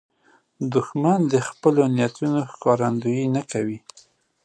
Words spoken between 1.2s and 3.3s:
د خپلو نیتونو ښکارندویي